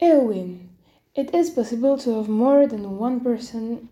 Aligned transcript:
Eowyn. 0.00 0.68
It 1.16 1.34
is 1.34 1.50
possible 1.50 1.98
to 1.98 2.14
have 2.14 2.28
more 2.28 2.68
than 2.68 2.98
one 2.98 3.18
person 3.18 3.88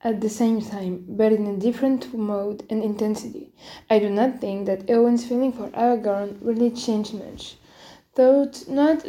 at 0.00 0.20
the 0.20 0.28
same 0.28 0.60
time, 0.60 1.04
but 1.08 1.32
in 1.32 1.46
a 1.46 1.56
different 1.56 2.12
mode 2.12 2.64
and 2.68 2.82
intensity. 2.82 3.52
I 3.88 4.00
do 4.00 4.10
not 4.10 4.40
think 4.40 4.66
that 4.66 4.86
Eowyn's 4.86 5.24
feeling 5.24 5.52
for 5.52 5.68
Aragorn 5.68 6.38
really 6.40 6.68
changed 6.68 7.14
much, 7.14 7.54
though 8.16 8.50
not, 8.66 9.06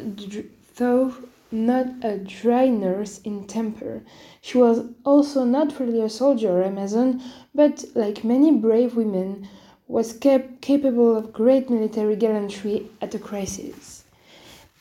though 0.76 1.15
not 1.52 1.88
a 2.04 2.19
dry 2.19 2.67
nurse 2.67 3.19
in 3.22 3.47
temper. 3.47 4.03
She 4.42 4.60
was 4.60 4.85
also 5.03 5.44
not 5.44 5.79
really 5.79 6.01
a 6.01 6.10
soldier 6.10 6.51
or 6.51 6.63
Amazon, 6.63 7.19
but 7.56 7.83
like 7.96 8.24
many 8.24 8.51
brave 8.51 8.96
women, 8.96 9.47
was 9.87 10.13
cap 10.13 10.62
capable 10.62 11.17
of 11.17 11.33
great 11.33 11.67
military 11.67 12.15
gallantry 12.15 12.92
at 13.01 13.15
a 13.15 13.19
crisis. 13.19 13.95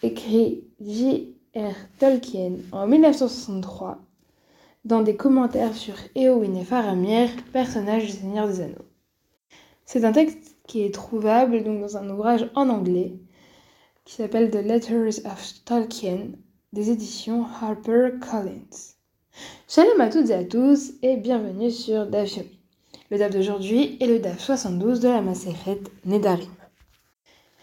Écrit 0.04 0.64
J.R. 0.82 1.72
Tolkien 1.98 2.56
en 2.72 2.86
1963 2.86 4.04
dans 4.84 5.00
des 5.00 5.16
commentaires 5.16 5.74
sur 5.74 5.94
Éowyn 6.14 6.56
et 6.56 6.64
Faramir, 6.64 7.30
personnages 7.54 8.04
du 8.04 8.12
Seigneur 8.12 8.46
des 8.46 8.60
Anneaux. 8.60 8.84
C'est 9.86 10.04
un 10.04 10.12
texte 10.12 10.56
qui 10.66 10.82
est 10.82 10.92
trouvable 10.92 11.64
donc 11.64 11.80
dans 11.80 11.96
un 11.96 12.10
ouvrage 12.10 12.50
en 12.54 12.68
anglais 12.68 13.14
qui 14.04 14.16
s'appelle 14.16 14.50
The 14.50 14.56
Letters 14.56 15.24
of 15.24 15.64
Tolkien 15.64 16.32
des 16.74 16.90
éditions 16.90 17.46
HarperCollins. 17.62 18.92
Shalom 19.66 20.02
à 20.02 20.10
toutes 20.10 20.28
et 20.28 20.34
à 20.34 20.44
tous 20.44 20.92
et 21.00 21.16
bienvenue 21.16 21.70
sur 21.70 22.06
DAF 22.06 22.40
Le 23.10 23.16
DAF 23.16 23.32
d'aujourd'hui 23.32 23.96
est 24.02 24.06
le 24.06 24.18
DAF 24.18 24.38
72 24.38 25.00
de 25.00 25.08
la 25.08 25.22
Maseret 25.22 25.80
Nedarim. 26.04 26.50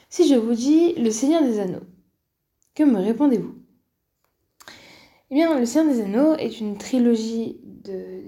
Si 0.09 0.27
je 0.27 0.33
vous 0.33 0.55
dis 0.55 0.95
le 0.95 1.11
Seigneur 1.11 1.43
des 1.43 1.59
Anneaux, 1.59 1.85
que 2.75 2.83
me 2.83 2.99
répondez-vous? 2.99 3.55
Eh 5.29 5.35
bien, 5.35 5.57
le 5.57 5.65
Seigneur 5.65 5.93
des 5.93 6.01
Anneaux 6.01 6.35
est 6.35 6.59
une 6.59 6.77
trilogie 6.77 7.59
de 7.63 8.21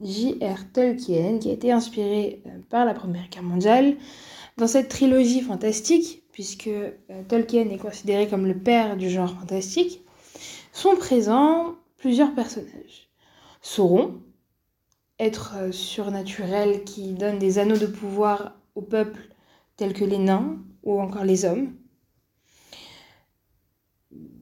J.R. 0.00 0.72
Tolkien 0.72 1.38
qui 1.38 1.50
a 1.50 1.52
été 1.52 1.72
inspirée 1.72 2.42
euh, 2.46 2.58
par 2.70 2.84
la 2.84 2.94
Première 2.94 3.28
Guerre 3.28 3.42
mondiale. 3.42 3.96
Dans 4.56 4.66
cette 4.66 4.88
trilogie 4.88 5.40
fantastique, 5.40 6.24
puisque 6.32 6.68
euh, 6.68 6.92
Tolkien 7.28 7.68
est 7.68 7.78
considéré 7.78 8.28
comme 8.28 8.46
le 8.46 8.58
père 8.58 8.96
du 8.96 9.10
genre 9.10 9.34
fantastique, 9.38 10.02
sont 10.72 10.96
présents 10.96 11.74
plusieurs 11.96 12.34
personnages. 12.34 13.10
Sauron, 13.60 14.22
être 15.18 15.56
euh, 15.58 15.72
surnaturel 15.72 16.84
qui 16.84 17.12
donne 17.12 17.38
des 17.38 17.58
anneaux 17.58 17.76
de 17.76 17.86
pouvoir 17.86 18.56
au 18.74 18.82
peuple 18.82 19.28
tels 19.76 19.92
que 19.92 20.04
les 20.04 20.18
nains 20.18 20.58
ou 20.84 21.00
encore 21.00 21.24
les 21.24 21.44
hommes. 21.44 21.74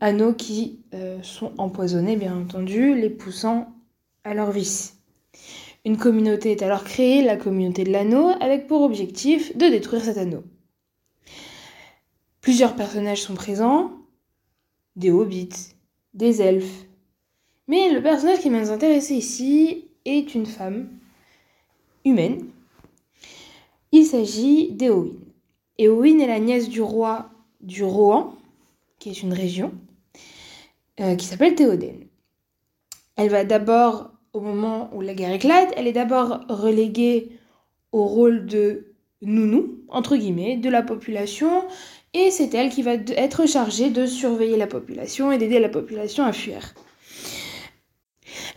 Anneaux 0.00 0.32
qui 0.32 0.80
euh, 0.94 1.22
sont 1.22 1.52
empoisonnés, 1.58 2.16
bien 2.16 2.36
entendu, 2.36 2.94
les 2.94 3.10
poussant 3.10 3.72
à 4.24 4.34
leur 4.34 4.50
vice. 4.50 4.98
Une 5.84 5.96
communauté 5.96 6.52
est 6.52 6.62
alors 6.62 6.84
créée, 6.84 7.22
la 7.22 7.36
communauté 7.36 7.84
de 7.84 7.92
l'anneau, 7.92 8.30
avec 8.40 8.66
pour 8.66 8.82
objectif 8.82 9.56
de 9.56 9.66
détruire 9.66 10.02
cet 10.02 10.18
anneau. 10.18 10.42
Plusieurs 12.40 12.76
personnages 12.76 13.22
sont 13.22 13.34
présents, 13.34 13.92
des 14.96 15.10
hobbits, 15.10 15.74
des 16.14 16.42
elfes. 16.42 16.86
Mais 17.68 17.92
le 17.92 18.02
personnage 18.02 18.40
qui 18.40 18.50
m'a 18.50 18.70
intéressé 18.70 19.14
ici 19.14 19.88
est 20.04 20.34
une 20.34 20.46
femme 20.46 20.88
humaine. 22.04 22.46
Il 23.92 24.04
s'agit 24.04 24.72
d'Eowyn. 24.72 25.12
Eowyn 25.78 26.18
est 26.20 26.26
la 26.26 26.40
nièce 26.40 26.68
du 26.68 26.80
roi 26.80 27.30
du 27.60 27.84
Rohan, 27.84 28.34
qui 29.06 29.12
est 29.12 29.22
une 29.22 29.34
région, 29.34 29.72
euh, 30.98 31.14
qui 31.14 31.26
s'appelle 31.26 31.54
Théoden. 31.54 32.08
Elle 33.14 33.28
va 33.28 33.44
d'abord, 33.44 34.10
au 34.32 34.40
moment 34.40 34.90
où 34.92 35.00
la 35.00 35.14
guerre 35.14 35.32
éclate, 35.32 35.72
elle 35.76 35.86
est 35.86 35.92
d'abord 35.92 36.40
reléguée 36.48 37.30
au 37.92 38.04
rôle 38.04 38.46
de 38.46 38.96
nounou, 39.22 39.78
entre 39.90 40.16
guillemets, 40.16 40.56
de 40.56 40.68
la 40.68 40.82
population, 40.82 41.64
et 42.14 42.32
c'est 42.32 42.52
elle 42.52 42.68
qui 42.68 42.82
va 42.82 42.94
être 42.94 43.46
chargée 43.46 43.90
de 43.90 44.06
surveiller 44.06 44.56
la 44.56 44.66
population 44.66 45.30
et 45.30 45.38
d'aider 45.38 45.60
la 45.60 45.68
population 45.68 46.24
à 46.24 46.32
fuir. 46.32 46.74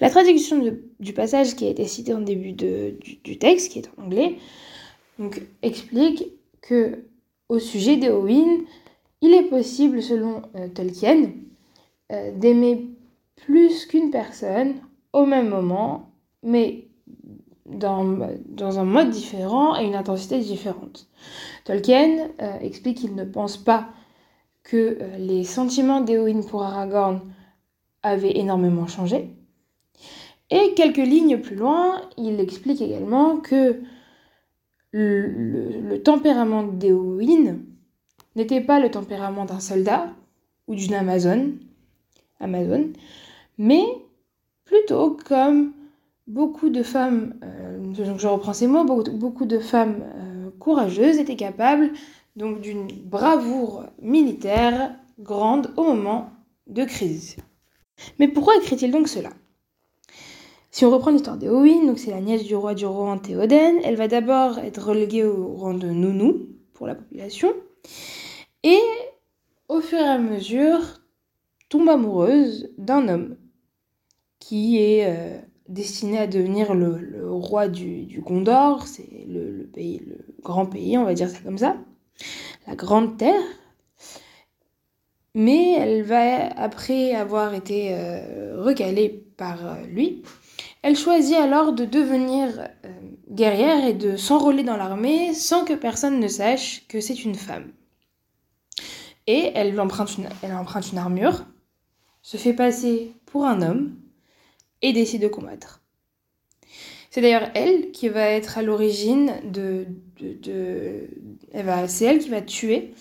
La 0.01 0.09
traduction 0.09 0.63
du 0.99 1.13
passage 1.13 1.55
qui 1.55 1.67
a 1.67 1.69
été 1.69 1.85
cité 1.85 2.11
en 2.15 2.21
début 2.21 2.53
du, 2.53 3.37
texte, 3.37 3.71
qui 3.71 3.79
est 3.79 3.89
en 3.97 4.05
anglais, 4.05 4.37
donc, 5.19 5.43
explique 5.61 6.23
que 6.61 7.03
au 7.49 7.59
sujet 7.59 7.97
d'Eowyn, 7.97 8.63
il 9.21 9.33
est 9.33 9.43
possible, 9.43 10.01
selon 10.01 10.41
euh, 10.55 10.67
Tolkien, 10.69 11.31
euh, 12.11 12.31
d'aimer 12.35 12.87
plus 13.35 13.85
qu'une 13.85 14.11
personne 14.11 14.75
au 15.13 15.25
même 15.25 15.49
moment, 15.49 16.11
mais 16.43 16.87
dans, 17.65 18.79
un 18.79 18.83
mode 18.83 19.09
différent 19.09 19.77
et 19.77 19.85
une 19.85 19.95
intensité 19.95 20.39
différente. 20.39 21.07
Tolkien 21.65 22.29
euh, 22.41 22.59
explique 22.59 22.99
qu'il 22.99 23.15
ne 23.15 23.25
pense 23.25 23.57
pas 23.57 23.89
que 24.63 24.99
les 25.17 25.43
sentiments 25.43 26.01
d'Eowyn 26.01 26.41
pour 26.43 26.63
Aragorn 26.63 27.21
avaient 28.03 28.37
énormément 28.37 28.87
changé. 28.87 29.29
Et 30.51 30.73
quelques 30.75 30.97
lignes 30.97 31.39
plus 31.39 31.55
loin, 31.55 32.01
il 32.17 32.39
explique 32.39 32.81
également 32.81 33.37
que 33.37 33.81
le, 34.91 35.27
le 35.81 36.03
tempérament 36.03 36.63
d'Eowyn 36.63 37.59
n'était 38.35 38.61
pas 38.61 38.79
le 38.79 38.91
tempérament 38.91 39.45
d'un 39.45 39.59
soldat 39.59 40.09
ou 40.67 40.75
d'une 40.75 40.93
Amazone, 40.93 41.57
Amazon, 42.39 42.89
mais 43.57 43.83
plutôt 44.65 45.17
comme 45.27 45.73
beaucoup 46.27 46.69
de 46.69 46.83
femmes, 46.83 47.35
euh, 47.43 47.93
je 47.95 48.27
reprends 48.27 48.53
ces 48.53 48.67
mots, 48.67 48.85
beaucoup, 48.85 49.45
de 49.45 49.59
femmes 49.59 50.03
euh, 50.15 50.49
courageuses 50.59 51.17
étaient 51.17 51.35
capables 51.35 51.91
donc 52.35 52.61
d'une 52.61 52.87
bravoure 52.87 53.85
militaire 54.01 54.95
grande 55.19 55.73
au 55.75 55.83
moment 55.83 56.29
de 56.67 56.85
crise. 56.85 57.35
Mais 58.19 58.27
pourquoi 58.27 58.55
écrit-il 58.57 58.91
donc 58.91 59.07
cela? 59.07 59.31
Si 60.71 60.85
on 60.85 60.91
reprend 60.91 61.11
l'histoire 61.11 61.37
d'Eowyn, 61.37 61.87
donc 61.87 61.97
c'est 61.97 62.11
la 62.11 62.21
nièce 62.21 62.43
du 62.43 62.55
roi 62.55 62.75
du 62.75 62.85
Rohan 62.85 63.17
Théoden, 63.17 63.79
elle 63.83 63.95
va 63.95 64.07
d'abord 64.07 64.59
être 64.59 64.87
reléguée 64.87 65.25
au 65.25 65.55
rang 65.55 65.73
de 65.73 65.89
nounou 65.89 66.47
pour 66.73 66.85
la 66.85 66.95
population, 66.95 67.53
et 68.63 68.81
au 69.67 69.81
fur 69.81 69.99
et 69.99 70.03
à 70.03 70.17
mesure 70.17 70.81
tombe 71.69 71.89
amoureuse 71.89 72.69
d'un 72.77 73.07
homme 73.07 73.37
qui 74.39 74.77
est 74.77 75.05
euh, 75.05 75.39
destiné 75.67 76.17
à 76.17 76.27
devenir 76.27 76.73
le, 76.73 77.31
roi 77.31 77.67
du, 77.67 78.21
Gondor, 78.21 78.87
c'est 78.87 79.25
le, 79.27 79.69
grand 80.41 80.65
pays, 80.65 80.97
on 80.97 81.05
va 81.05 81.13
dire 81.13 81.29
ça 81.29 81.39
comme 81.39 81.57
ça, 81.57 81.77
la 82.67 82.75
grande 82.75 83.17
terre. 83.17 83.41
Mais 85.35 85.73
elle 85.73 86.01
va, 86.01 86.47
après 86.57 87.13
avoir 87.13 87.53
été 87.53 87.93
euh, 87.93 88.61
recalée 88.63 89.23
par 89.37 89.65
euh, 89.65 89.85
lui, 89.85 90.23
elle 90.81 90.95
choisit 90.95 91.35
alors 91.35 91.73
de 91.73 91.85
devenir 91.85 92.59
euh, 92.59 92.89
guerrière 93.29 93.85
et 93.85 93.93
de 93.93 94.15
s'enrôler 94.15 94.63
dans 94.63 94.77
l'armée 94.77 95.33
sans 95.33 95.65
que 95.65 95.73
personne 95.73 96.19
ne 96.19 96.27
sache 96.27 96.87
que 96.87 97.01
c'est 97.01 97.23
une 97.23 97.35
femme. 97.35 97.71
Et 99.27 99.51
elle 99.55 99.79
emprunte, 99.79 100.17
une 100.17 100.97
armure, 100.97 101.45
se 102.21 102.37
fait 102.37 102.53
passer 102.53 103.13
pour 103.25 103.45
un 103.45 103.61
homme, 103.61 103.95
et 104.81 104.93
décide 104.93 105.21
de 105.21 105.27
combattre. 105.27 105.81
C'est 107.11 107.21
d'ailleurs 107.21 107.49
elle 107.55 107.91
qui 107.91 108.07
va 108.09 108.25
être 108.29 108.57
à 108.57 108.61
l'origine 108.61 109.33
de... 109.43 109.87
de, 110.19 111.09
c'est 111.87 112.05
elle 112.05 112.19
qui 112.19 112.29
va 112.29 112.41
tuer 112.41 112.93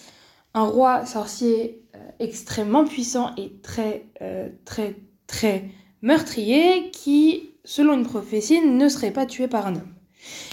un 0.55 0.65
roi 0.65 1.05
sorcier 1.05 1.83
euh, 1.95 1.99
extrêmement 2.19 2.85
puissant 2.85 3.35
et 3.37 3.53
très, 3.63 4.07
euh, 4.23 4.49
très, 4.65 4.97
très 5.27 5.67
meurtrier 6.01 6.91
qui, 6.91 7.51
selon 7.69 7.99
une 7.99 8.07
prophétie, 8.07 8.63
ne 8.63 8.89
serait 8.89 9.11
pas 9.11 9.27
tué 9.27 9.47
par 9.47 9.67
un 9.67 9.75
homme. 9.75 9.95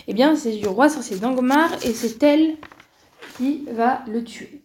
Eh 0.06 0.14
bien, 0.14 0.36
c'est 0.36 0.52
du 0.52 0.68
roi 0.68 0.90
sorcier 0.90 1.18
d'Angmar 1.18 1.72
et 1.86 1.94
c'est 1.94 2.22
elle 2.22 2.58
qui 3.38 3.64
va 3.72 4.02
le 4.06 4.22
tuer. 4.22 4.62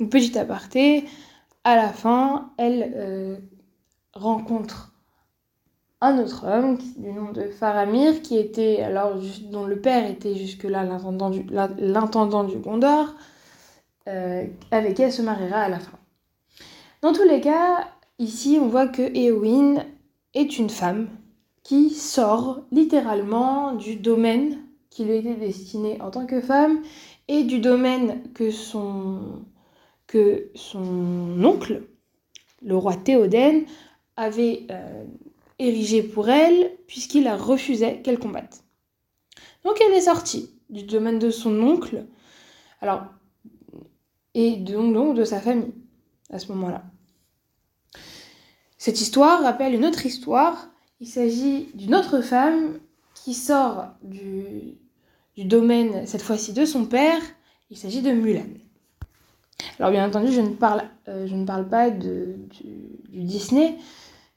Donc, 0.00 0.08
petit 0.08 0.38
aparté, 0.38 1.04
à 1.64 1.76
la 1.76 1.90
fin, 1.90 2.52
elle 2.56 2.94
euh, 2.96 3.36
rencontre 4.14 4.94
un 6.00 6.18
autre 6.18 6.46
homme 6.46 6.78
du 6.96 7.12
nom 7.12 7.30
de 7.30 7.42
Faramir, 7.50 8.22
qui 8.22 8.38
était 8.38 8.80
alors 8.80 9.16
dont 9.50 9.66
le 9.66 9.78
père 9.78 10.10
était 10.10 10.34
jusque-là 10.34 10.82
l'intendant 10.84 12.44
du, 12.44 12.56
Gondor, 12.56 13.14
euh, 14.08 14.46
avec 14.70 14.94
qui 14.94 15.02
elle 15.02 15.12
se 15.12 15.20
mariera 15.20 15.58
à 15.58 15.68
la 15.68 15.78
fin. 15.78 15.98
Dans 17.02 17.12
tous 17.12 17.28
les 17.28 17.42
cas, 17.42 17.86
ici 18.18 18.58
on 18.58 18.68
voit 18.68 18.88
que 18.88 19.02
Éowyn 19.02 19.84
est 20.34 20.58
une 20.58 20.70
femme 20.70 21.08
qui 21.62 21.90
sort 21.90 22.62
littéralement 22.72 23.74
du 23.74 23.96
domaine 23.96 24.58
qui 24.90 25.04
lui 25.04 25.16
était 25.16 25.34
destiné 25.34 26.00
en 26.00 26.10
tant 26.10 26.26
que 26.26 26.40
femme 26.40 26.82
et 27.28 27.44
du 27.44 27.60
domaine 27.60 28.22
que 28.32 28.50
son, 28.50 29.42
oncle 31.44 31.82
le 32.62 32.76
roi 32.76 32.96
Théoden 32.96 33.64
avait 34.16 34.66
euh, 34.70 35.04
érigé 35.58 36.02
pour 36.02 36.28
elle, 36.28 36.72
puisqu'il 36.86 37.24
la 37.24 37.36
refusait 37.36 38.02
qu'elle 38.02 38.18
combatte. 38.18 38.64
Donc 39.64 39.80
elle 39.80 39.94
est 39.94 40.02
sortie 40.02 40.50
du 40.70 40.82
domaine 40.82 41.18
de 41.18 41.30
son 41.30 41.62
oncle, 41.62 42.06
alors, 42.80 43.02
et 44.34 44.56
donc 44.56 45.14
de 45.14 45.24
sa 45.24 45.40
famille 45.40 45.74
à 46.30 46.38
ce 46.38 46.50
moment-là. 46.52 46.84
Cette 48.88 49.02
histoire 49.02 49.42
rappelle 49.42 49.74
une 49.74 49.84
autre 49.84 50.06
histoire. 50.06 50.70
Il 50.98 51.06
s'agit 51.06 51.68
d'une 51.74 51.94
autre 51.94 52.22
femme 52.22 52.78
qui 53.12 53.34
sort 53.34 53.88
du, 54.02 54.78
domaine, 55.44 56.06
cette 56.06 56.22
fois-ci 56.22 56.54
de 56.54 56.64
son 56.64 56.86
père. 56.86 57.20
Il 57.68 57.76
s'agit 57.76 58.00
de 58.00 58.12
Mulan. 58.12 58.46
Alors 59.78 59.90
bien 59.90 60.08
entendu, 60.08 60.32
je 60.32 60.40
ne 60.40 60.54
parle, 60.54 60.84
euh, 61.06 61.44
pas 61.64 61.90
du, 61.90 62.48
Disney, 63.10 63.76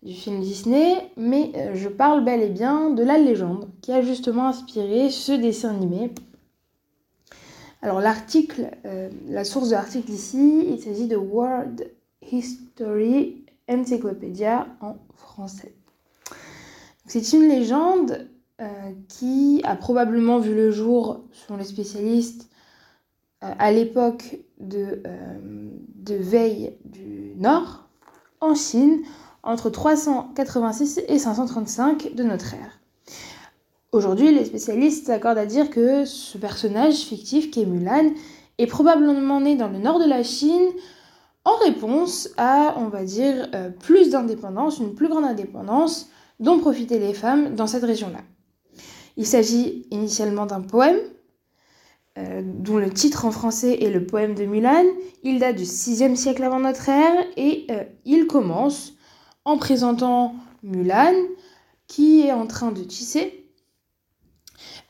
du 0.03 0.11
film 0.11 0.41
Disney, 0.41 0.97
mais 1.15 1.53
euh, 1.55 1.71
je 1.73 1.87
parle 1.87 2.25
bel 2.25 2.41
et 2.41 2.49
bien 2.49 2.89
de 2.89 3.03
la 3.03 3.17
légende 3.17 3.69
qui 3.79 3.93
a 3.93 4.01
justement 4.01 4.49
inspiré 4.49 5.11
ce 5.11 5.31
dessin 5.31 5.69
animé. 5.69 6.11
Alors 7.81 8.01
l'article, 8.01 8.69
euh, 8.83 9.09
la 9.29 9.45
source 9.45 9.69
de 9.69 9.75
l'article 9.75 10.11
ici, 10.11 10.65
il 10.71 10.81
s'agit 10.81 11.07
de 11.07 11.15
World 11.15 11.89
History 12.29 13.40
Encyclopedia 13.71 14.67
en 14.81 14.97
français. 15.15 15.73
C'est 17.05 17.33
une 17.33 17.47
légende 17.47 18.27
qui 19.07 19.59
a 19.63 19.75
probablement 19.75 20.37
vu 20.37 20.53
le 20.53 20.69
jour, 20.69 21.23
selon 21.31 21.57
les 21.57 21.65
spécialistes, 21.65 22.47
à 23.41 23.71
l'époque 23.71 24.37
de, 24.59 25.01
euh, 25.07 25.69
de 25.95 26.15
Veille 26.15 26.77
du 26.85 27.33
Nord, 27.37 27.87
en 28.39 28.55
Chine, 28.55 29.01
entre 29.43 29.69
386 29.69 31.01
et 31.07 31.17
535 31.17 32.13
de 32.15 32.23
notre 32.23 32.53
ère. 32.53 32.79
Aujourd'hui, 33.91 34.33
les 34.33 34.45
spécialistes 34.45 35.07
s'accordent 35.07 35.39
à 35.39 35.45
dire 35.45 35.69
que 35.69 36.05
ce 36.05 36.37
personnage 36.37 36.95
fictif 36.95 37.51
qui 37.51 37.65
Mulan 37.65 38.11
est 38.57 38.67
probablement 38.67 39.41
né 39.41 39.55
dans 39.55 39.67
le 39.67 39.79
nord 39.79 39.99
de 39.99 40.07
la 40.07 40.23
Chine 40.23 40.69
en 41.43 41.55
réponse 41.57 42.29
à, 42.37 42.75
on 42.77 42.87
va 42.89 43.03
dire, 43.03 43.49
euh, 43.55 43.69
plus 43.69 44.09
d'indépendance, 44.09 44.79
une 44.79 44.93
plus 44.93 45.09
grande 45.09 45.25
indépendance 45.25 46.09
dont 46.39 46.59
profitaient 46.59 46.99
les 46.99 47.13
femmes 47.13 47.55
dans 47.55 47.67
cette 47.67 47.83
région-là. 47.83 48.21
Il 49.17 49.25
s'agit 49.25 49.87
initialement 49.91 50.45
d'un 50.45 50.61
poème 50.61 50.99
euh, 52.17 52.41
dont 52.43 52.77
le 52.77 52.91
titre 52.91 53.25
en 53.25 53.31
français 53.31 53.83
est 53.83 53.89
le 53.89 54.05
poème 54.05 54.35
de 54.35 54.45
Mulan. 54.45 54.85
Il 55.23 55.39
date 55.39 55.55
du 55.55 55.63
6e 55.63 56.15
siècle 56.15 56.43
avant 56.43 56.59
notre 56.59 56.89
ère 56.89 57.25
et 57.37 57.67
euh, 57.71 57.83
il 58.05 58.27
commence 58.27 58.93
en 59.45 59.57
présentant 59.57 60.35
Mulan 60.63 61.13
qui 61.87 62.21
est 62.21 62.31
en 62.31 62.47
train 62.47 62.71
de 62.71 62.83
tisser. 62.83 63.47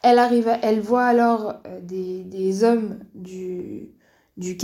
Elle, 0.03 0.19
arrive 0.19 0.51
elle 0.61 0.81
voit 0.81 1.05
alors 1.05 1.61
des, 1.81 2.63
hommes 2.63 2.99
du, 3.15 3.91
du 4.35 4.57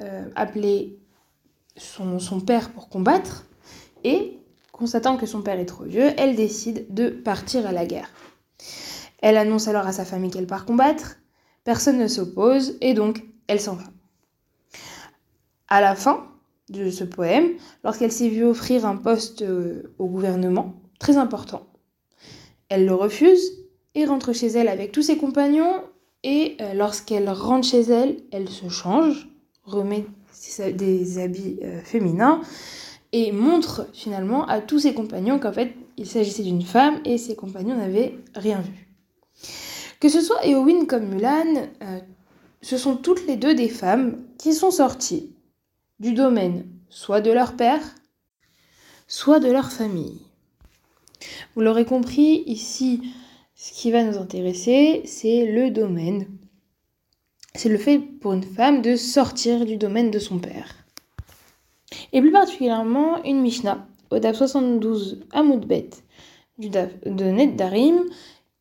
Khan 0.00 0.30
appeler 0.34 0.98
son, 1.76 2.18
son 2.18 2.40
père 2.40 2.70
pour 2.70 2.88
combattre 2.88 3.46
et, 4.04 4.38
constatant 4.72 5.16
que 5.16 5.26
son 5.26 5.42
père 5.42 5.58
est 5.58 5.66
trop 5.66 5.84
vieux, 5.84 6.10
elle 6.16 6.36
décide 6.36 6.92
de 6.92 7.10
partir 7.10 7.66
à 7.66 7.72
la 7.72 7.86
guerre. 7.86 8.10
Elle 9.22 9.36
annonce 9.36 9.68
alors 9.68 9.86
à 9.86 9.92
sa 9.92 10.04
famille 10.04 10.30
qu'elle 10.30 10.46
part 10.46 10.64
combattre 10.64 11.16
personne 11.64 11.98
ne 11.98 12.08
s'oppose 12.08 12.76
et 12.80 12.94
donc 12.94 13.24
elle 13.46 13.60
s'en 13.60 13.74
va. 13.74 13.84
À 15.68 15.80
la 15.80 15.94
fin 15.94 16.26
de 16.68 16.90
ce 16.90 17.04
poème, 17.04 17.50
lorsqu'elle 17.84 18.12
s'est 18.12 18.28
vue 18.28 18.44
offrir 18.44 18.86
un 18.86 18.96
poste 18.96 19.42
euh, 19.42 19.92
au 19.98 20.06
gouvernement, 20.06 20.74
très 20.98 21.16
important, 21.16 21.66
elle 22.68 22.86
le 22.86 22.94
refuse 22.94 23.40
et 23.94 24.04
rentre 24.04 24.32
chez 24.32 24.48
elle 24.48 24.68
avec 24.68 24.92
tous 24.92 25.02
ses 25.02 25.16
compagnons 25.16 25.82
et 26.22 26.56
euh, 26.60 26.74
lorsqu'elle 26.74 27.28
rentre 27.28 27.66
chez 27.66 27.82
elle, 27.82 28.16
elle 28.32 28.48
se 28.48 28.68
change, 28.68 29.28
remet 29.70 30.06
des 30.74 31.18
habits 31.18 31.58
euh, 31.62 31.80
féminins 31.82 32.40
et 33.12 33.32
montre 33.32 33.86
finalement 33.92 34.46
à 34.46 34.60
tous 34.60 34.80
ses 34.80 34.94
compagnons 34.94 35.38
qu'en 35.38 35.52
fait 35.52 35.74
il 35.96 36.06
s'agissait 36.06 36.42
d'une 36.42 36.62
femme 36.62 37.00
et 37.04 37.18
ses 37.18 37.36
compagnons 37.36 37.76
n'avaient 37.76 38.18
rien 38.34 38.60
vu. 38.60 38.88
Que 40.00 40.08
ce 40.08 40.20
soit 40.20 40.46
Eowyn 40.46 40.86
comme 40.86 41.08
Mulan, 41.08 41.68
euh, 41.82 42.00
ce 42.62 42.78
sont 42.78 42.96
toutes 42.96 43.26
les 43.26 43.36
deux 43.36 43.54
des 43.54 43.68
femmes 43.68 44.18
qui 44.38 44.54
sont 44.54 44.70
sorties 44.70 45.34
du 45.98 46.14
domaine 46.14 46.64
soit 46.90 47.20
de 47.20 47.30
leur 47.30 47.56
père, 47.56 47.82
soit 49.06 49.40
de 49.40 49.50
leur 49.50 49.70
famille. 49.70 50.20
Vous 51.54 51.62
l'aurez 51.62 51.84
compris, 51.84 52.42
ici, 52.46 53.00
ce 53.54 53.72
qui 53.72 53.90
va 53.90 54.02
nous 54.02 54.18
intéresser, 54.18 55.02
c'est 55.04 55.46
le 55.46 55.70
domaine. 55.70 56.26
C'est 57.54 57.68
le 57.68 57.78
fait 57.78 57.98
pour 57.98 58.32
une 58.32 58.44
femme 58.44 58.80
de 58.80 58.96
sortir 58.96 59.66
du 59.66 59.76
domaine 59.76 60.10
de 60.10 60.18
son 60.18 60.38
père. 60.38 60.76
Et 62.12 62.20
plus 62.20 62.32
particulièrement 62.32 63.22
une 63.24 63.40
Mishnah, 63.40 63.86
au 64.10 64.18
DAF 64.18 64.36
72 64.36 65.24
Amoudbet 65.32 65.90
du 66.58 66.68
de 66.68 67.24
Ned 67.24 67.56
Darim, 67.56 68.04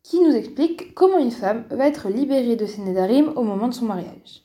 qui 0.04 0.20
nous 0.22 0.34
explique 0.34 0.96
comment 0.96 1.20
une 1.20 1.32
femme 1.32 1.66
va 1.70 1.88
être 1.88 2.10
libérée 2.10 2.56
de 2.56 2.66
ses 2.66 2.82
nédarim 2.82 3.32
au 3.36 3.44
moment 3.44 3.68
de 3.68 3.74
son 3.74 3.86
mariage. 3.86 4.44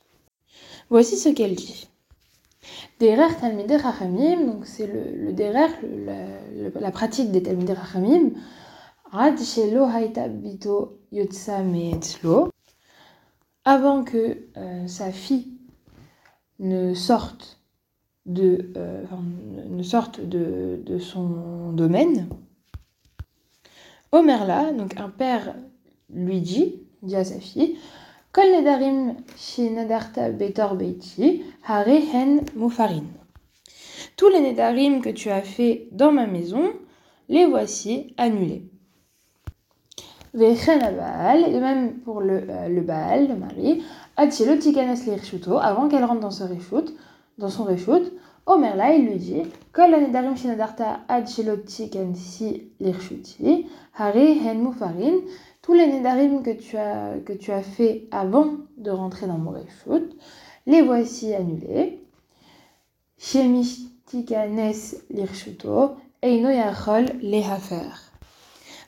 Voici 0.90 1.16
ce 1.16 1.30
qu'elle 1.30 1.54
dit. 1.54 1.88
Derer 3.00 3.34
Talmidei 3.40 3.76
Rachamim, 3.76 4.44
donc 4.46 4.66
c'est 4.66 4.86
le, 4.86 5.34
la, 6.80 6.90
pratique 6.90 7.30
des 7.30 7.42
Talmidei 7.42 7.72
Rachamim, 7.72 8.32
Bito 10.28 10.98
Yotsa 11.12 11.62
avant 13.64 14.04
que 14.04 14.38
euh, 14.56 14.86
sa 14.86 15.10
fille 15.10 15.52
ne 16.58 16.94
sorte 16.94 17.58
de, 18.26 18.72
euh, 18.76 19.04
son 20.98 21.72
domaine, 21.72 22.28
Omerla, 24.12 24.72
donc 24.72 24.98
un 24.98 25.08
père, 25.08 25.56
lui 26.10 26.40
dit, 26.40 26.82
dit 27.02 27.16
à 27.16 27.24
sa 27.24 27.40
fille, 27.40 27.76
nedarim 28.36 29.16
nadarta 29.58 30.30
betor 30.30 30.76
mufarin. 32.54 33.04
Tous 34.16 34.28
les 34.28 34.40
nedarim 34.40 35.00
que 35.00 35.10
tu 35.10 35.30
as 35.30 35.42
fait 35.42 35.88
dans 35.90 36.12
ma 36.12 36.26
maison, 36.26 36.72
les 37.28 37.46
voici 37.46 38.14
annulés. 38.16 38.68
Vechen 40.34 40.80
Baal, 40.80 41.44
et 41.48 41.60
même 41.60 42.00
pour 42.00 42.20
le, 42.20 42.42
euh, 42.48 42.68
le 42.68 42.80
Baal, 42.80 43.28
le 43.28 43.36
mari, 43.36 43.82
Atchelo 44.16 44.56
tikanes 44.56 44.96
avant 45.62 45.88
qu'elle 45.88 46.04
rentre 46.04 46.20
dans, 46.20 46.30
ce 46.30 46.44
reshoot, 46.44 46.92
dans 47.38 47.48
son 47.48 47.64
reshoot, 47.64 48.12
Omer 48.46 48.76
là, 48.76 48.92
il 48.92 49.06
lui 49.06 49.16
dit 49.16 49.42
Kol 49.72 49.90
nedarim 49.90 50.36
shinadarta 50.36 51.00
ad 51.08 51.26
si 51.26 51.42
lirshuti, 52.78 53.66
hari 53.94 54.38
hen 54.38 54.62
mufarin. 54.62 55.22
Tous 55.62 55.72
les 55.72 55.86
nedarim 55.86 56.42
que 56.42 56.50
tu 56.50 56.76
as 56.76 57.14
que 57.24 57.32
tu 57.32 57.50
as 57.52 57.62
fait 57.62 58.06
avant 58.10 58.48
de 58.76 58.90
rentrer 58.90 59.26
dans 59.26 59.38
mon 59.38 59.52
reshut, 59.52 60.10
les 60.66 60.82
voici 60.82 61.32
annulés. 61.32 62.02
Shemistikanes 63.16 64.96
lirshuto, 65.08 65.96
eino 66.22 66.50
yachol 66.50 67.06
lehafer. 67.22 68.13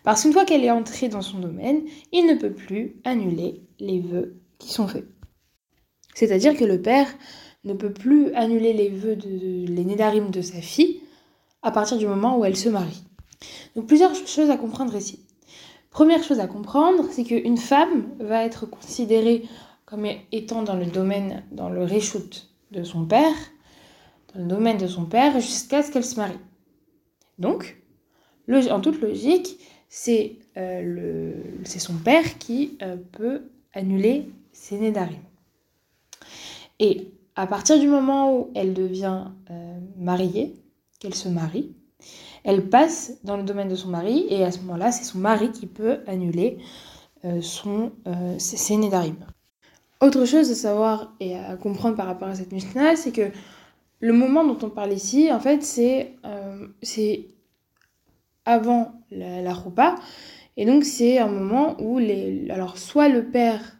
Parce 0.06 0.22
qu'une 0.22 0.32
fois 0.32 0.44
qu'elle 0.44 0.64
est 0.64 0.70
entrée 0.70 1.08
dans 1.08 1.20
son 1.20 1.40
domaine, 1.40 1.82
il 2.12 2.26
ne 2.26 2.34
peut 2.34 2.52
plus 2.52 2.94
annuler 3.02 3.64
les 3.80 3.98
vœux 3.98 4.40
qui 4.56 4.72
sont 4.72 4.86
faits. 4.86 5.04
C'est-à-dire 6.14 6.56
que 6.56 6.64
le 6.64 6.80
père 6.80 7.08
ne 7.64 7.72
peut 7.72 7.92
plus 7.92 8.32
annuler 8.34 8.72
les 8.72 8.88
vœux, 8.88 9.16
de, 9.16 9.66
les 9.66 9.84
nédarim 9.84 10.30
de 10.30 10.42
sa 10.42 10.60
fille 10.60 11.00
à 11.62 11.72
partir 11.72 11.98
du 11.98 12.06
moment 12.06 12.38
où 12.38 12.44
elle 12.44 12.56
se 12.56 12.68
marie. 12.68 13.02
Donc 13.74 13.88
plusieurs 13.88 14.14
choses 14.14 14.48
à 14.48 14.56
comprendre 14.56 14.94
ici. 14.94 15.26
Première 15.90 16.22
chose 16.22 16.38
à 16.38 16.46
comprendre, 16.46 17.08
c'est 17.10 17.24
qu'une 17.24 17.58
femme 17.58 18.06
va 18.20 18.44
être 18.44 18.64
considérée 18.64 19.42
comme 19.86 20.06
étant 20.30 20.62
dans 20.62 20.76
le 20.76 20.86
domaine, 20.86 21.42
dans 21.50 21.68
le 21.68 21.82
reshoot 21.82 22.48
de 22.70 22.84
son 22.84 23.06
père, 23.06 23.34
dans 24.32 24.40
le 24.40 24.46
domaine 24.46 24.78
de 24.78 24.86
son 24.86 25.06
père, 25.06 25.40
jusqu'à 25.40 25.82
ce 25.82 25.90
qu'elle 25.90 26.04
se 26.04 26.14
marie. 26.14 26.38
Donc, 27.40 27.82
en 28.70 28.80
toute 28.80 29.00
logique, 29.00 29.58
c'est 29.88 30.36
euh, 30.56 31.32
son 31.64 31.94
père 31.94 32.38
qui 32.38 32.76
euh, 32.82 32.96
peut 33.12 33.42
annuler 33.74 34.28
ses 34.52 34.78
nédarim. 34.78 35.18
Et 36.78 37.08
à 37.34 37.46
partir 37.46 37.78
du 37.78 37.88
moment 37.88 38.34
où 38.36 38.50
elle 38.54 38.74
devient 38.74 39.24
euh, 39.50 39.78
mariée, 39.98 40.54
qu'elle 40.98 41.14
se 41.14 41.28
marie, 41.28 41.74
elle 42.44 42.68
passe 42.68 43.18
dans 43.24 43.36
le 43.36 43.42
domaine 43.42 43.68
de 43.68 43.74
son 43.74 43.88
mari 43.88 44.26
et 44.28 44.44
à 44.44 44.50
ce 44.50 44.60
moment-là, 44.60 44.92
c'est 44.92 45.04
son 45.04 45.18
mari 45.18 45.50
qui 45.50 45.66
peut 45.66 45.98
annuler 46.06 46.58
son, 47.40 47.90
euh, 48.06 48.38
ses, 48.38 48.78
Autre 50.00 50.24
chose 50.26 50.50
à 50.50 50.54
savoir 50.54 51.12
et 51.18 51.36
à 51.36 51.56
comprendre 51.56 51.96
par 51.96 52.06
rapport 52.06 52.28
à 52.28 52.34
cette 52.36 52.52
Mishnah, 52.52 52.94
c'est 52.94 53.10
que 53.10 53.30
le 53.98 54.12
moment 54.12 54.44
dont 54.44 54.58
on 54.64 54.70
parle 54.70 54.92
ici, 54.92 55.32
en 55.32 55.40
fait, 55.40 55.64
c'est 55.64 56.14
c'est 56.82 57.26
avant 58.46 59.02
la, 59.10 59.42
la 59.42 59.52
roupa. 59.52 59.96
Et 60.56 60.64
donc, 60.64 60.84
c'est 60.84 61.18
un 61.18 61.28
moment 61.28 61.76
où 61.80 61.98
les, 61.98 62.48
alors, 62.50 62.78
soit 62.78 63.08
le 63.10 63.24
père, 63.24 63.78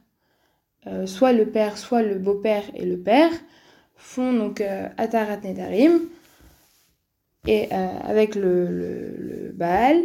soit 1.07 1.33
le 1.33 1.47
père, 1.51 1.79
soit 1.79 2.03
le 2.03 2.19
beau-père 2.19 2.63
et 2.75 2.85
le 2.85 2.99
père 2.99 3.33
font 3.97 4.33
donc 4.33 4.63
Atarat 4.99 5.39
Nedarim 5.39 6.01
et 7.47 7.73
avec 7.73 8.35
le, 8.35 8.67
le, 8.71 9.17
le 9.19 9.53
Baal, 9.53 10.03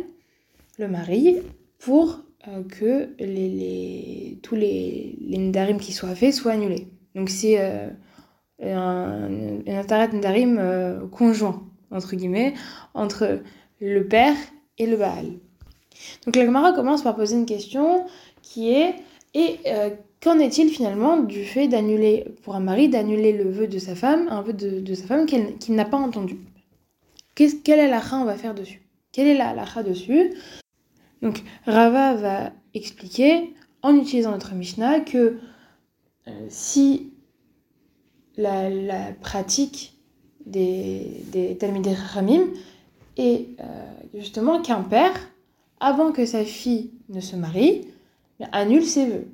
le 0.79 0.87
mari, 0.87 1.37
pour 1.77 2.21
euh, 2.47 2.63
que 2.63 3.09
les, 3.19 3.49
les, 3.49 4.39
tous 4.41 4.55
les, 4.55 5.17
les 5.21 5.37
Nedarim 5.37 5.77
qui 5.77 5.91
soient 5.91 6.15
faits 6.15 6.33
soient 6.33 6.53
annulés. 6.53 6.87
Donc 7.13 7.29
c'est 7.29 7.57
euh, 7.59 7.89
un, 8.63 9.59
un 9.67 9.77
Atarat 9.77 10.07
Nedarim 10.07 10.57
euh, 10.59 11.05
conjoint, 11.07 11.63
entre 11.91 12.15
guillemets, 12.15 12.53
entre 12.95 13.41
le 13.81 14.05
père 14.07 14.35
et 14.77 14.85
le 14.85 14.95
Baal. 14.95 15.25
Donc 16.25 16.35
la 16.35 16.45
Gemara 16.45 16.71
commence 16.71 17.01
par 17.01 17.15
poser 17.15 17.35
une 17.35 17.45
question 17.45 18.05
qui 18.41 18.71
est 18.71 18.95
et 19.33 19.59
euh, 19.67 19.89
qu'en 20.21 20.39
est-il 20.39 20.69
finalement 20.69 21.17
du 21.17 21.43
fait 21.43 21.67
d'annuler 21.67 22.25
pour 22.43 22.55
un 22.55 22.59
mari 22.59 22.89
d'annuler 22.89 23.33
le 23.33 23.49
vœu 23.49 23.67
de 23.67 23.79
sa 23.79 23.95
femme, 23.95 24.27
un 24.29 24.41
vœu 24.41 24.53
de, 24.53 24.93
sa 24.93 25.05
femme 25.05 25.25
qu'il 25.25 25.57
qu 25.57 25.71
n'a 25.71 25.85
pas 25.85 25.97
entendu? 25.97 26.37
Qu'est-ce, 27.35 27.55
Quelle 27.55 27.79
est 27.79 27.89
la 27.89 28.01
on 28.13 28.25
va 28.25 28.35
faire 28.35 28.53
dessus? 28.53 28.81
Quelle 29.11 29.27
est 29.27 29.37
la 29.37 29.49
halakha 29.49 29.83
dessus? 29.83 30.33
Donc 31.21 31.41
Rava 31.65 32.13
va 32.15 32.51
expliquer, 32.73 33.53
en 33.81 33.95
utilisant 33.95 34.31
notre 34.31 34.53
Mishnah, 34.53 35.01
que 35.01 35.37
euh, 36.27 36.31
si 36.49 37.13
la, 38.37 38.69
pratique 39.21 39.97
des, 40.45 41.23
des 41.31 41.57
Ramim 42.13 42.47
est 43.17 43.49
euh, 43.59 43.63
justement 44.13 44.61
qu'un 44.61 44.81
père, 44.81 45.13
avant 45.79 46.11
que 46.11 46.25
sa 46.25 46.43
fille 46.43 46.91
ne 47.09 47.19
se 47.19 47.35
marie, 47.35 47.87
annule 48.51 48.85
ses 48.85 49.07
vœux. 49.07 49.27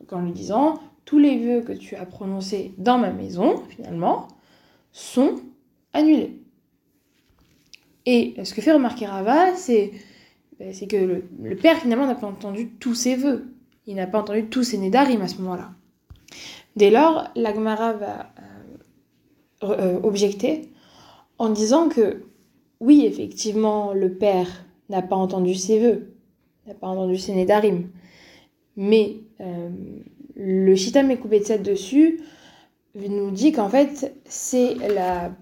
Donc 0.00 0.12
en 0.12 0.20
lui 0.20 0.32
disant, 0.32 0.80
tous 1.04 1.18
les 1.18 1.38
vœux 1.38 1.62
que 1.62 1.72
tu 1.72 1.96
as 1.96 2.06
prononcés 2.06 2.74
dans 2.78 2.98
ma 2.98 3.10
maison, 3.10 3.62
finalement, 3.68 4.28
sont 4.92 5.36
annulés. 5.92 6.42
Et 8.06 8.34
ce 8.42 8.54
que 8.54 8.62
fait 8.62 8.72
remarquer 8.72 9.06
Rava, 9.06 9.54
c'est 9.54 9.92
ben, 10.58 10.72
que 10.72 10.96
le, 10.96 11.24
le, 11.42 11.56
père 11.56 11.76
finalement 11.78 12.06
n'a 12.06 12.14
pas 12.14 12.26
entendu 12.26 12.70
tous 12.70 12.94
ses 12.94 13.16
vœux. 13.16 13.52
Il 13.86 13.96
n'a 13.96 14.06
pas 14.06 14.20
entendu 14.20 14.46
tous 14.46 14.64
ses 14.64 14.78
nédarim 14.78 15.20
à 15.20 15.28
ce 15.28 15.36
moment-là. 15.42 15.70
Dès 16.76 16.90
lors, 16.90 17.28
l'Agmara 17.34 17.92
va 17.94 18.32
euh, 19.62 19.76
euh, 19.78 20.00
objecter 20.02 20.70
en 21.38 21.50
disant 21.50 21.88
que 21.88 22.22
oui, 22.80 23.04
effectivement, 23.06 23.92
le 23.92 24.14
père 24.14 24.64
n'a 24.88 25.02
pas 25.02 25.16
entendu 25.16 25.54
ses 25.54 25.78
vœux, 25.78 26.14
n'a 26.66 26.74
pas 26.74 26.86
entendu 26.86 27.18
ses 27.18 27.34
nédarim, 27.34 27.90
mais 28.76 29.16
euh, 29.40 29.70
le 30.36 30.74
Shita 30.74 31.02
Mekubetset 31.02 31.58
dessus 31.58 32.20
nous 32.94 33.30
dit 33.30 33.52
qu'en 33.52 33.68
fait, 33.68 34.14
c'est 34.24 34.74
la 34.74 35.32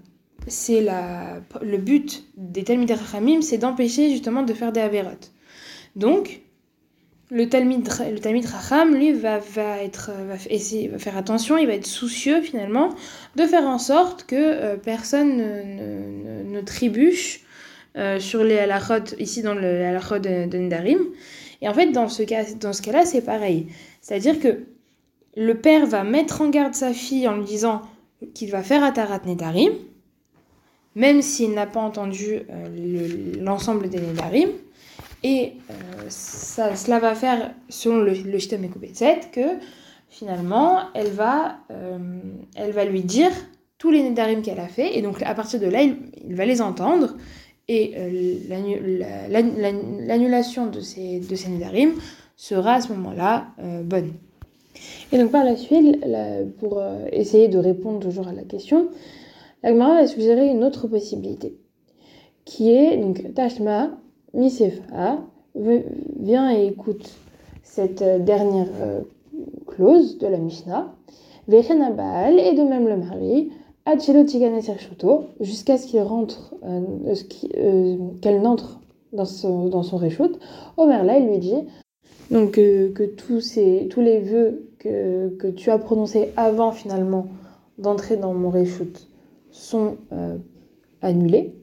c'est 0.48 0.80
la, 0.80 1.40
le 1.60 1.76
but 1.78 2.24
des 2.36 2.64
Rachamim, 2.94 3.42
c'est 3.42 3.58
d'empêcher 3.58 4.10
justement 4.10 4.42
de 4.42 4.52
faire 4.54 4.72
des 4.72 4.80
Averot. 4.80 5.10
Donc, 5.96 6.42
le 7.30 7.48
Talmid, 7.48 7.88
le 7.88 8.48
Racham, 8.48 8.94
lui, 8.94 9.12
va, 9.12 9.38
va, 9.38 9.82
être, 9.82 10.10
va, 10.28 10.34
essayer, 10.48 10.88
va 10.88 10.98
faire 10.98 11.16
attention, 11.16 11.58
il 11.58 11.66
va 11.66 11.74
être 11.74 11.86
soucieux 11.86 12.40
finalement 12.40 12.90
de 13.34 13.44
faire 13.46 13.64
en 13.64 13.78
sorte 13.78 14.24
que 14.26 14.36
euh, 14.36 14.76
personne 14.76 15.36
ne, 15.36 16.42
ne, 16.44 16.56
ne, 16.56 16.60
trébuche 16.60 17.40
euh, 17.96 18.20
sur 18.20 18.44
les 18.44 18.58
halachot, 18.58 19.16
ici 19.18 19.42
dans 19.42 19.54
le 19.54 19.84
halachot 19.84 20.18
de, 20.18 20.46
de 20.48 20.58
Nedarim. 20.58 21.00
Et 21.62 21.68
en 21.68 21.74
fait, 21.74 21.90
dans 21.90 22.08
ce, 22.08 22.22
cas, 22.22 22.44
dans 22.60 22.72
ce 22.72 22.82
cas-là, 22.82 23.04
c'est 23.04 23.22
pareil. 23.22 23.68
C'est-à-dire 24.00 24.38
que 24.38 24.60
le 25.36 25.54
père 25.54 25.86
va 25.86 26.04
mettre 26.04 26.42
en 26.42 26.48
garde 26.48 26.74
sa 26.74 26.92
fille 26.92 27.26
en 27.26 27.36
lui 27.36 27.44
disant 27.44 27.82
qu'il 28.34 28.50
va 28.50 28.62
faire 28.62 28.84
Atarat 28.84 29.20
Nedarim, 29.26 29.72
même 30.94 31.22
s'il 31.22 31.52
n'a 31.52 31.66
pas 31.66 31.80
entendu 31.80 32.40
euh, 32.50 33.36
l'ensemble 33.40 33.82
le, 33.82 33.88
des 33.88 34.00
Nédarim. 34.00 34.50
Et 35.28 35.54
euh, 35.70 36.08
cela 36.08 37.00
va 37.00 37.16
faire, 37.16 37.52
selon 37.68 37.96
le, 37.96 38.12
le 38.12 38.38
Shittem 38.38 38.62
Ekubetset, 38.62 39.22
que 39.32 39.58
finalement, 40.08 40.82
elle 40.94 41.08
va, 41.08 41.56
euh, 41.72 41.98
elle 42.54 42.70
va 42.70 42.84
lui 42.84 43.02
dire 43.02 43.32
tous 43.76 43.90
les 43.90 44.04
Nédarim 44.04 44.40
qu'elle 44.40 44.60
a 44.60 44.68
fait. 44.68 44.96
Et 44.96 45.02
donc, 45.02 45.20
à 45.22 45.34
partir 45.34 45.58
de 45.58 45.66
là, 45.66 45.82
il, 45.82 46.36
va 46.36 46.46
les 46.46 46.62
entendre. 46.62 47.16
Et 47.66 47.94
euh, 47.96 48.38
l'annulation 50.06 50.66
la, 50.66 50.70
la, 50.70 50.76
de 50.76 50.80
ces, 50.80 51.18
de 51.18 51.92
sera 52.36 52.74
à 52.74 52.80
ce 52.80 52.92
moment-là 52.92 53.48
bonne. 53.82 54.12
Et 55.10 55.18
donc, 55.18 55.32
par 55.32 55.42
la 55.42 55.56
suite, 55.56 56.04
pour 56.60 56.80
essayer 57.10 57.48
de 57.48 57.58
répondre 57.58 57.98
toujours 57.98 58.28
à 58.28 58.32
la 58.32 58.44
question, 58.44 58.90
L'Agmara 59.64 59.94
va 60.02 60.06
suggérer 60.06 60.46
une 60.46 60.62
autre 60.62 60.86
possibilité, 60.86 61.56
qui 62.44 62.70
est 62.70 62.96
donc 62.98 63.34
Tashma 63.34 63.90
Misefa, 64.34 65.18
viens 65.54 66.50
et 66.50 66.66
écoute 66.66 67.10
cette 67.76 68.02
euh, 68.02 68.18
dernière 68.18 68.68
euh, 68.80 69.00
clause 69.66 70.18
de 70.18 70.26
la 70.26 70.38
Mishnah, 70.38 70.94
Baal, 71.48 72.38
et 72.38 72.54
de 72.54 72.62
même 72.62 72.88
le 72.88 72.96
mari, 72.96 73.50
Achelo 73.84 74.24
Tigane 74.24 74.60
jusqu'à 75.40 75.78
ce 75.78 75.86
qu'il 75.86 76.00
rentre, 76.00 76.54
euh, 76.64 77.14
qu'elle 78.20 78.40
n'entre 78.40 78.80
dans 79.12 79.24
son, 79.24 79.66
dans 79.68 79.82
son 79.82 79.98
lui 81.28 81.38
dit 81.38 81.54
donc 82.30 82.52
que 82.52 83.06
tous, 83.06 83.56
les 83.56 84.18
vœux 84.18 84.68
que, 84.78 85.50
tu 85.50 85.70
as 85.70 85.78
prononcés 85.78 86.32
avant 86.36 86.72
finalement 86.72 87.26
d'entrer 87.78 88.16
dans 88.16 88.34
mon 88.34 88.50
réchoute 88.50 89.08
sont 89.52 89.96
annulés. 91.02 91.54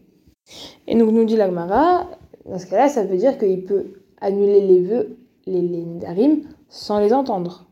Et 0.87 0.95
donc 0.95 1.11
nous 1.11 1.25
dit 1.25 1.35
l'Agmara, 1.35 2.07
dans 2.45 2.59
ce 2.59 2.67
cas-là, 2.67 2.89
ça 2.89 3.03
veut 3.03 3.17
dire 3.17 3.37
qu'il 3.37 3.63
peut 3.63 3.93
annuler 4.19 4.61
les 4.61 4.81
vœux, 4.81 5.17
les, 5.45 5.61
les 5.61 6.43
sans 6.69 6.99
les 6.99 7.13
entendre. 7.13 7.65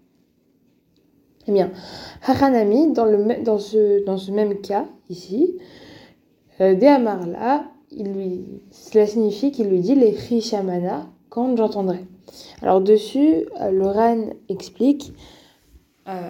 Eh 1.47 1.51
bien, 1.51 1.71
Haranami, 2.25 2.93
dans, 2.93 3.57
ce, 3.57 4.31
même 4.31 4.61
cas, 4.61 4.85
ici, 5.09 5.57
euh, 6.59 6.75
lui, 7.91 8.45
cela 8.69 9.07
signifie 9.07 9.51
qu'il 9.51 9.67
lui 9.67 9.79
dit 9.79 9.95
les 9.95 10.11
Rishamana 10.11 11.07
quand 11.29 11.57
j'entendrai. 11.57 12.05
Alors 12.61 12.81
dessus, 12.81 13.45
euh, 13.59 13.71
Loran 13.71 14.29
explique, 14.49 15.13
euh, 16.07 16.29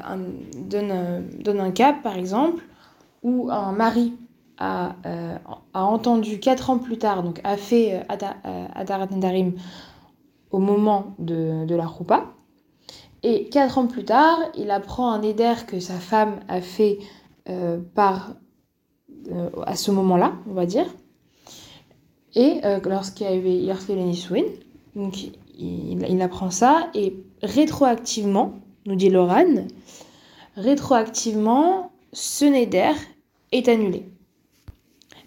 donne, 0.57 0.91
un, 0.91 1.21
donne 1.43 1.59
un 1.59 1.71
cas 1.71 1.93
par 1.93 2.17
exemple, 2.17 2.63
où 3.23 3.51
un 3.51 3.73
mari 3.73 4.13
a, 4.57 4.95
euh, 5.05 5.37
a 5.73 5.85
entendu 5.85 6.39
quatre 6.39 6.69
ans 6.69 6.77
plus 6.77 6.97
tard, 6.97 7.23
donc 7.23 7.39
a 7.43 7.57
fait 7.57 8.03
euh, 8.11 8.67
Adarat 8.75 9.07
Nedarim 9.07 9.53
au 10.51 10.59
moment 10.59 11.15
de, 11.17 11.65
la 11.75 11.85
roupa, 11.85 12.33
et 13.23 13.49
quatre 13.49 13.77
ans 13.77 13.87
plus 13.87 14.03
tard, 14.03 14.37
il 14.57 14.71
apprend 14.71 15.11
un 15.11 15.21
éder 15.21 15.53
que 15.65 15.79
sa 15.79 15.95
femme 15.95 16.39
a 16.47 16.61
fait 16.61 16.99
euh, 17.49 17.79
par, 17.95 18.33
euh, 19.31 19.49
à 19.65 19.75
ce 19.75 19.91
moment-là, 19.91 20.33
on 20.49 20.53
va 20.53 20.65
dire, 20.65 20.87
et 22.35 22.61
euh, 22.65 22.79
lorsqu'il 22.85 23.27
y 23.27 23.29
avait 23.29 23.59
lorsqu'il 23.61 23.97
y 23.97 24.03
Niswin, 24.03 24.45
donc 24.95 25.23
il, 25.23 25.33
il, 25.57 26.21
apprend 26.21 26.49
ça, 26.49 26.89
et 26.93 27.15
rétroactivement, 27.43 28.53
nous 28.85 28.95
dit 28.95 29.09
Loran, 29.09 29.65
rétroactivement, 30.55 31.91
ce 32.13 32.45
Neder 32.45 32.93
est 33.51 33.67
annulé, 33.67 34.10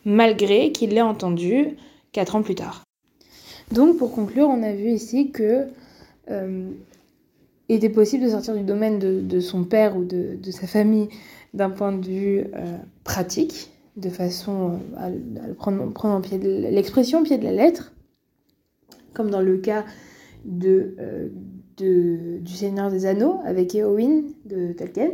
malgré 0.04 0.72
qu'il 0.72 0.90
l'ait 0.90 1.02
entendu 1.02 1.76
quatre 2.12 2.36
ans 2.36 2.42
plus 2.42 2.54
tard. 2.54 2.84
Donc 3.72 3.98
pour 3.98 4.12
conclure, 4.12 4.48
on 4.48 4.62
a 4.62 4.72
vu 4.72 4.90
ici 4.90 5.30
que 5.30 5.66
euh, 6.30 6.70
était 7.68 7.88
possible 7.88 8.24
de 8.24 8.30
sortir 8.30 8.54
du 8.54 8.62
domaine 8.62 8.98
de, 8.98 9.40
son 9.40 9.64
père 9.64 9.96
ou 9.96 10.04
de, 10.04 10.38
sa 10.50 10.66
famille 10.66 11.08
d'un 11.54 11.70
point 11.70 11.92
de 11.92 12.06
vue 12.06 12.44
euh, 12.54 12.76
pratique, 13.04 13.70
de 13.96 14.08
façon 14.08 14.80
à, 14.96 15.06
à 15.06 15.54
prendre, 15.56 15.92
prendre 15.92 16.14
en 16.14 16.20
pied 16.20 16.38
de 16.38 16.68
l'expression 16.68 17.22
pied 17.22 17.38
de 17.38 17.44
la 17.44 17.52
lettre, 17.52 17.92
comme 19.12 19.30
dans 19.30 19.40
le 19.40 19.56
cas 19.58 19.84
de, 20.44 20.96
euh, 20.98 21.28
du 21.78 22.52
Seigneur 22.52 22.90
des 22.90 23.06
Anneaux 23.06 23.40
avec 23.44 23.74
Éowyn 23.74 24.22
de 24.44 24.72
Tolkien 24.72 25.10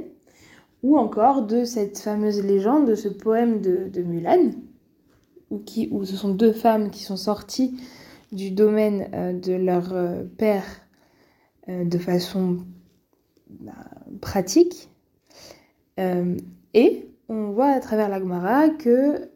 ou 0.83 0.97
encore 0.97 1.43
de 1.43 1.65
cette 1.65 1.99
fameuse 1.99 2.43
légende, 2.43 2.89
de 2.89 2.95
ce 2.95 3.09
poème 3.09 3.61
de 3.61 4.03
Mulan, 4.03 4.51
où, 5.51 5.59
qui, 5.59 5.89
où 5.91 6.05
ce 6.05 6.17
sont 6.17 6.31
deux 6.31 6.53
femmes 6.53 6.91
qui 6.91 7.03
sont 7.03 7.17
sorties 7.17 7.77
du 8.33 8.51
domaine 8.51 9.09
euh, 9.13 9.33
de 9.33 9.53
leur 9.53 9.93
euh, 9.93 10.23
père 10.39 10.65
euh, 11.69 11.85
de 11.85 11.99
façon 11.99 12.59
bah, 13.49 13.73
pratique. 14.21 14.89
Et 16.73 17.11
on 17.29 17.51
voit 17.51 17.73
à 17.73 17.79
travers 17.79 18.09
la 18.09 18.19
Gemara 18.19 18.71
que 18.71 19.31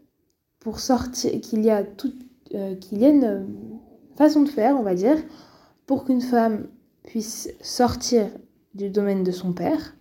pour 0.61 0.80
sortir, 0.80 1.38
qu'il 1.42 1.62
y 1.62 1.68
a 1.68 1.83
qu'il 1.83 2.99
y 2.99 3.04
a 3.04 3.11
une 3.11 3.47
façon 4.16 4.44
de 4.44 4.49
faire, 4.49 4.75
on 4.75 4.83
va 4.83 4.94
dire, 4.94 5.18
pour 5.85 6.06
qu'une 6.06 6.23
femme 6.23 6.68
puisse 7.02 7.52
sortir 7.61 8.28
du 8.73 8.88
domaine 8.88 9.25
de 9.25 9.30
son 9.30 9.52
père 9.52 9.94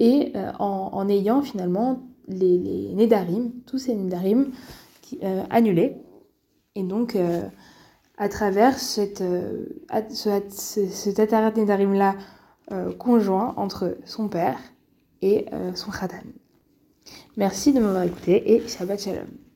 et 0.00 0.32
en, 0.58 1.08
ayant 1.08 1.40
finalement 1.42 2.02
les, 2.26 2.58
les 2.58 2.92
Nédarim, 2.94 3.52
tous 3.64 3.78
ces 3.78 3.94
Nédarim 3.94 4.50
euh, 5.22 5.44
annulés. 5.50 5.96
Et 6.74 6.82
donc, 6.82 7.16
à 8.16 8.28
travers 8.28 8.78
cette, 8.78 9.24
ce, 10.10 10.40
cet 10.88 11.18
Nédarim-là 11.18 12.14
conjoint 12.98 13.54
entre 13.56 13.98
son 14.04 14.28
père 14.28 14.56
et 15.20 15.46
son 15.74 15.90
Khatan. 15.90 16.22
Merci 17.36 17.72
de 17.72 17.80
m'avoir 17.80 18.04
écouté 18.04 18.54
et 18.54 18.68
Shabbat 18.68 19.00
Shalom. 19.00 19.49